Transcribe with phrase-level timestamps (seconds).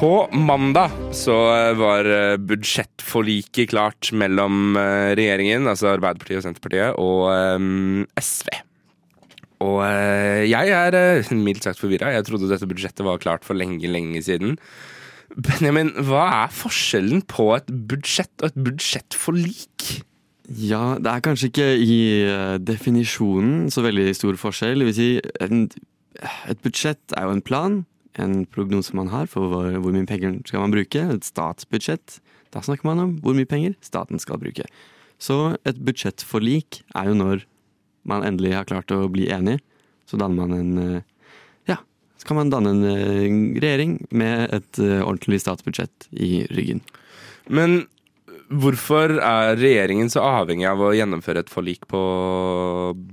[0.00, 1.34] På mandag så
[1.76, 8.48] var eh, budsjettforliket klart mellom eh, regjeringen, altså Arbeiderpartiet og Senterpartiet, og eh, SV.
[9.66, 12.14] Og eh, jeg er eh, mildt sagt forvirra.
[12.14, 14.56] Jeg trodde dette budsjettet var klart for lenge, lenge siden.
[15.36, 19.90] Benjamin, hva er forskjellen på et budsjett og et budsjettforlik?
[20.64, 24.80] Ja, det er kanskje ikke i eh, definisjonen så veldig stor forskjell.
[24.80, 25.12] Det vil si,
[26.24, 27.82] et budsjett er jo en plan,
[28.18, 31.02] en prognose man har for hvor, hvor mye penger skal man bruke.
[31.14, 32.18] Et statsbudsjett,
[32.54, 34.66] da snakker man om hvor mye penger staten skal bruke.
[35.20, 37.44] Så et budsjettforlik er jo når
[38.08, 39.58] man endelig har klart å bli enig.
[40.08, 41.06] Så danner man en eh,
[41.68, 41.76] Ja,
[42.18, 46.80] så kan man danne en eh, regjering med et eh, ordentlig statsbudsjett i ryggen.
[47.46, 47.84] Men
[48.50, 52.00] hvorfor er regjeringen så avhengig av å gjennomføre et forlik på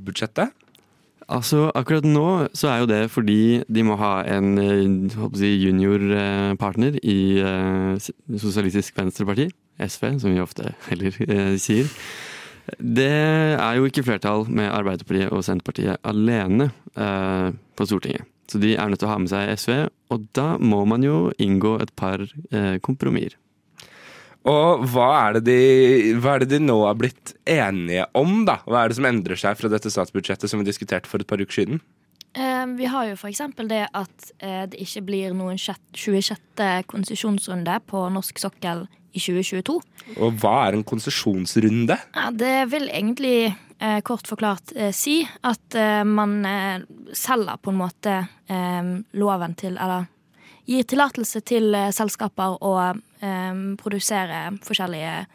[0.08, 0.56] budsjettet?
[1.28, 4.86] Altså, Akkurat nå så er jo det fordi de må ha en eh,
[5.42, 8.08] jeg, juniorpartner i eh,
[8.40, 9.50] Sosialistisk Venstreparti,
[9.84, 11.92] SV, som vi ofte heller eh, sier.
[12.80, 18.28] Det er jo ikke flertall med Arbeiderpartiet og Senterpartiet alene eh, på Stortinget.
[18.48, 19.74] Så de er nødt til å ha med seg SV,
[20.16, 23.36] og da må man jo inngå et par eh, kompromisser.
[24.48, 28.60] Og hva er, det de, hva er det de nå er blitt enige om, da?
[28.68, 31.42] Hva er det som endrer seg fra dette statsbudsjettet som vi diskuterte for et par
[31.42, 31.82] uker siden?
[32.38, 33.42] Eh, vi har jo f.eks.
[33.66, 36.36] det at eh, det ikke blir noen 26.
[36.92, 38.86] konsesjonsrunde på norsk sokkel
[39.16, 39.78] i 2022.
[40.22, 41.98] Og hva er en konsesjonsrunde?
[42.14, 46.40] Ja, det vil egentlig eh, kort forklart si at man
[47.16, 48.20] selger på en måte
[49.18, 50.06] loven til Eller
[50.68, 55.26] gir tillatelse til eh, selskaper å eh, produsere forskjellige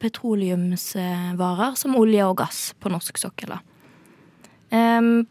[0.00, 3.56] petroleumsvarer som olje og gass på norsk sokkel.
[3.56, 3.62] da.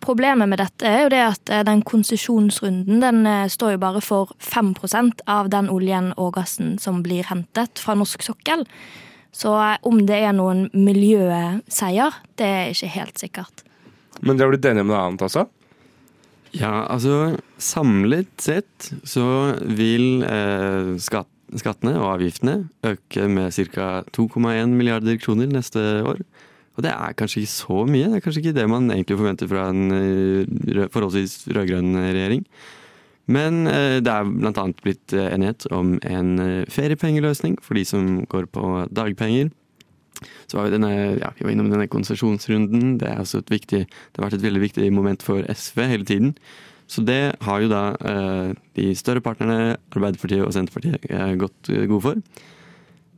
[0.04, 4.36] Problemet med dette er jo det at eh, den konsesjonsrunden den står jo bare for
[4.44, 8.66] 5% av den oljen og gassen som blir hentet fra norsk sokkel.
[9.36, 9.52] Så
[9.84, 13.66] om det er noen miljøseier, det er ikke helt sikkert.
[14.24, 15.44] Men de har blitt enige om noe annet også?
[16.56, 19.26] Ja, altså samlet sett så
[19.76, 21.30] vil eh, skatt,
[21.60, 22.58] skattene og avgiftene
[22.88, 23.90] øke med ca.
[24.16, 26.22] 2,1 milliarder kroner neste år.
[26.76, 28.08] Og det er kanskje ikke så mye.
[28.12, 32.44] Det er kanskje ikke det man egentlig forventer fra en eh, rød- forholdsvis rød-grønn regjering.
[33.32, 34.66] Men eh, det er bl.a.
[34.84, 38.66] blitt eh, enighet om en eh, feriepengeløsning for de som går på
[38.96, 39.50] dagpenger.
[40.48, 42.96] Så var vi, denne, ja, vi var innom denne konsesjonsrunden.
[43.02, 43.82] Det, det
[44.16, 46.36] har vært et veldig viktig moment for SV hele tiden.
[46.88, 51.88] Så det har jo da eh, de større partnerne, Arbeiderpartiet og Senterpartiet, eh, gått eh,
[51.90, 52.44] gode for.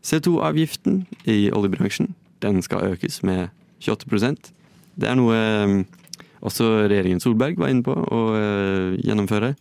[0.08, 2.14] CO2-avgiften i oljebransjen
[2.44, 3.50] den skal økes med
[3.84, 4.54] 28%
[4.96, 5.74] Det er noe eh,
[6.48, 9.56] også regjeringen Solberg var inne på å eh, gjennomføre.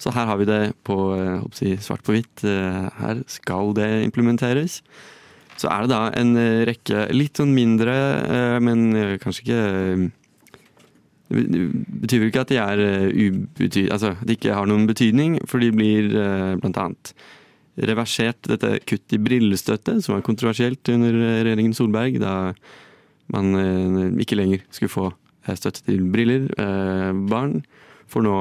[0.00, 2.42] Så her har vi det på jeg, svart på hvitt.
[2.44, 4.80] Her skal det implementeres.
[5.60, 7.94] Så er det da en eh, rekke litt sånn mindre,
[8.24, 9.62] eh, men eh, kanskje ikke
[11.34, 11.62] Det
[12.04, 13.86] betyr ikke at de er eh, ubety...
[13.92, 16.10] Altså de ikke har noen betydning, for de blir
[16.60, 16.86] bl.a.
[17.90, 22.52] reversert dette kutt i brillestøtte, som var kontroversielt under regjeringen Solberg, da
[23.32, 25.06] man ikke lenger skulle få
[25.56, 26.44] støtte til briller.
[27.30, 27.62] Barn
[28.12, 28.36] får nå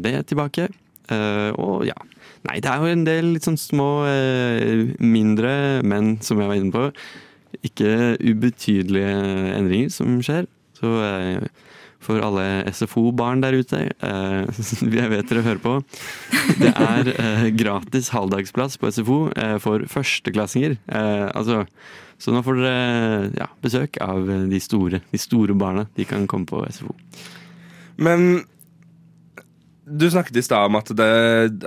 [0.00, 0.70] det tilbake.
[1.12, 1.96] Eh, Og ja,
[2.44, 6.58] Nei, det er jo en del litt sånn små, eh, mindre, men som jeg var
[6.60, 6.82] inne på,
[7.64, 9.14] ikke ubetydelige
[9.56, 10.44] endringer som skjer.
[10.76, 11.46] Så eh,
[12.04, 13.80] for alle SFO-barn der ute,
[15.00, 15.78] jeg vet dere hører på,
[16.60, 19.18] det er gratis halvdagsplass på SFO
[19.64, 20.76] for førsteklassinger.
[21.32, 21.62] Altså,
[22.20, 25.88] så nå får dere ja, besøk av de store, de store barna.
[25.96, 26.92] De kan komme på SFO.
[28.04, 28.44] Men
[29.84, 31.12] du snakket i stad om at det,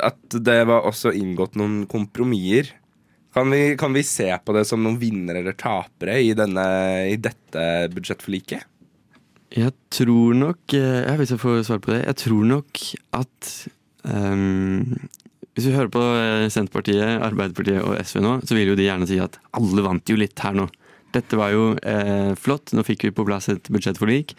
[0.04, 2.74] at det var også inngått noen kompromisser.
[3.38, 6.66] Kan vi, kan vi se på det som noen vinnere eller tapere i, denne,
[7.12, 7.62] i dette
[7.94, 8.66] budsjettforliket?
[9.54, 12.02] Jeg tror nok eh, ja, Hvis jeg får svare på det.
[12.04, 12.82] Jeg tror nok
[13.16, 13.52] at
[14.04, 14.98] um,
[15.54, 19.08] Hvis vi hører på eh, Senterpartiet, Arbeiderpartiet og SV nå, så vil jo de gjerne
[19.10, 20.68] si at alle vant jo litt her nå.
[21.16, 24.36] Dette var jo eh, flott, nå fikk vi på plass et budsjettforlik.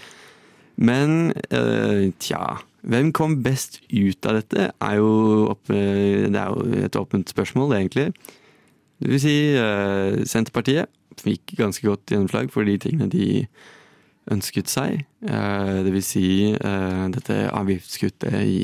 [0.79, 5.09] Men eh, tja Hvem kom best ut av dette, er jo,
[5.51, 8.13] opp, det er jo et åpent spørsmål, egentlig.
[9.03, 10.87] Det vil si eh, Senterpartiet
[11.19, 13.27] fikk ganske godt gjennomslag for de tingene de
[14.31, 15.03] ønsket seg.
[15.27, 18.59] Eh, det vil si eh, dette avgiftskuttet i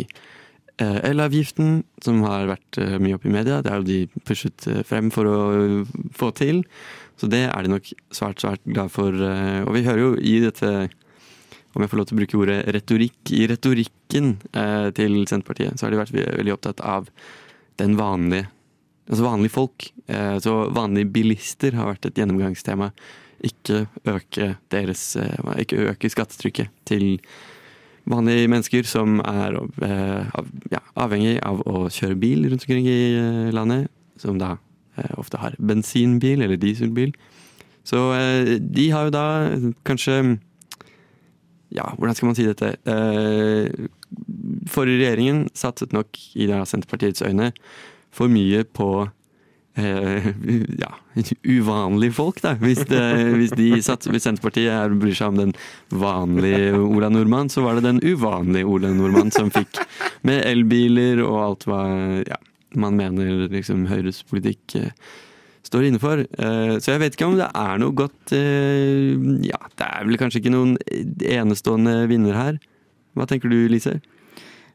[0.79, 3.61] eh, elavgiften, som har vært eh, mye oppe i media.
[3.67, 5.39] Det er jo de pushet eh, frem for å
[6.17, 6.63] få til.
[7.19, 9.11] Så det er de nok svært, svært glad for.
[9.11, 10.77] eh, Og vi hører jo i dette,
[11.75, 15.87] om jeg får lov til å bruke ordet retorikk, i retorikken eh, til Senterpartiet, så
[15.87, 17.09] har de vært veldig opptatt av
[17.81, 18.50] den vanlige
[19.05, 19.85] Altså vanlige folk.
[20.09, 22.87] Eh, Så vanlige bilister har vært et gjennomgangstema.
[23.44, 27.19] Ikke øke deres eh, Ikke øke skattetrykket til
[28.09, 32.97] vanlige mennesker som er eh, av, ja, avhengig av å kjøre bil rundt omkring i
[33.19, 33.91] eh, landet.
[34.17, 34.55] Som da
[34.97, 37.12] eh, ofte har bensinbil eller dieselbil.
[37.85, 38.00] Så
[38.56, 39.27] de har jo da
[39.85, 40.38] kanskje
[41.75, 42.76] Ja, hvordan skal man si dette?
[42.87, 43.88] Eh,
[44.71, 47.50] Forrige regjeringen satset nok i da Senterpartiets øyne
[48.15, 48.88] for mye på
[49.75, 50.29] eh,
[50.79, 50.93] ja,
[51.43, 52.55] uvanlige folk, da.
[52.62, 53.03] Hvis, det,
[53.35, 55.55] hvis, de sats, hvis Senterpartiet er, bryr seg om den
[55.91, 59.82] vanlige Ola Nordmann, så var det den uvanlige Ola Nordmann som fikk
[60.27, 61.82] med elbiler og alt hva
[62.23, 62.38] ja,
[62.79, 64.94] man mener liksom Høyres politikk eh,
[65.69, 66.21] står inne for.
[66.21, 69.15] Eh, så jeg vet ikke om det er noe godt eh,
[69.49, 72.59] Ja, det er vel kanskje ikke noen enestående vinner her.
[73.15, 74.01] Hva tenker du, Lise?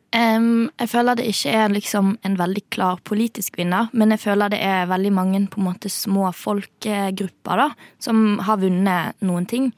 [0.09, 4.49] Um, jeg føler det ikke er liksom en veldig klar politisk vinner, men jeg føler
[4.49, 7.67] det er veldig mange på en måte små folkegrupper da,
[8.01, 9.69] som har vunnet noen ting.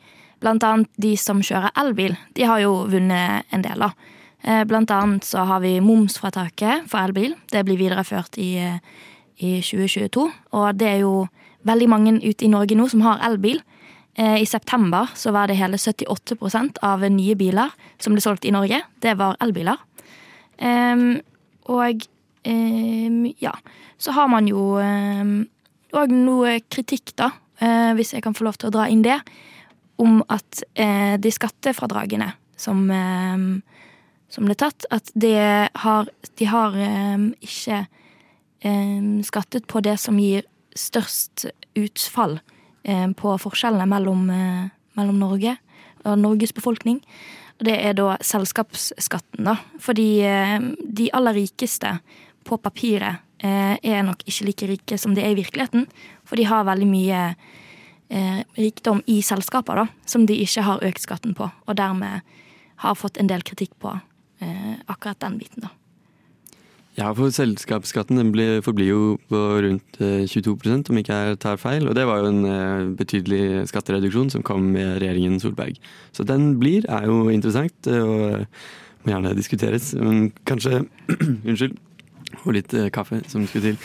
[0.41, 2.15] Blant annet de som kjører elbil.
[2.37, 3.83] De har jo vunnet en del.
[3.83, 3.91] da.
[4.41, 7.35] Eh, Blant annet så har vi momsfrataket for elbil.
[7.51, 8.55] Det blir videreført i,
[9.41, 10.27] i 2022.
[10.57, 11.25] Og det er jo
[11.67, 13.61] veldig mange ute i Norge nå som har elbil.
[14.15, 18.53] Eh, I september så var det hele 78% av nye biler som ble solgt i
[18.53, 18.81] Norge.
[19.01, 19.87] Det var elbiler.
[21.71, 22.03] Og
[23.41, 23.53] ja,
[23.97, 28.69] så har man jo òg noe kritikk, da, eh, hvis jeg kan få lov til
[28.69, 29.17] å dra inn det,
[30.01, 32.83] om at eh, de skattefradragene som,
[34.29, 35.33] som ble tatt, at de
[35.81, 36.77] har, de har
[37.41, 37.79] ikke
[39.25, 40.43] skattet på det som gir
[40.77, 41.47] størst
[41.77, 42.39] utfall
[42.83, 45.55] em, på forskjellene mellom, eh, mellom Norge
[46.05, 47.01] og Norges befolkning.
[47.59, 49.57] Og det er da selskapsskatten, da.
[49.81, 51.95] Fordi eh, de aller rikeste
[52.47, 55.87] på papiret eh, er nok ikke like rike som de er i virkeligheten.
[56.25, 57.23] For de har veldig mye
[58.09, 61.51] eh, rikdom i selskaper da, som de ikke har økt skatten på.
[61.67, 62.25] Og dermed
[62.81, 63.93] har fått en del kritikk på
[64.41, 65.75] eh, akkurat den biten, da.
[66.97, 68.33] Ja, for selskapsskatten den
[68.65, 71.87] forblir jo på rundt eh, 22% om ikke jeg tar feil.
[71.87, 75.79] Og det var jo en eh, betydelig skattereduksjon som kom med regjeringen Solberg.
[76.11, 79.93] Så den blir, er jo interessant eh, og må gjerne diskuteres.
[79.95, 80.83] Men kanskje
[81.47, 81.79] Unnskyld.
[82.43, 83.79] Og litt eh, kaffe som skulle til.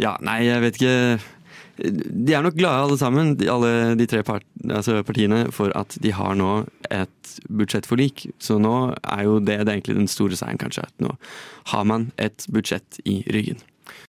[0.00, 0.94] Ja, nei, jeg vet ikke.
[1.82, 5.96] De er nok glade alle sammen, de, alle de tre part, altså partiene, for at
[6.02, 6.50] de har nå
[6.94, 8.28] et budsjettforlik.
[8.42, 10.86] Så nå er jo det, det er egentlig den store seieren, kanskje.
[10.86, 11.16] At nå
[11.72, 13.58] har man et budsjett i ryggen.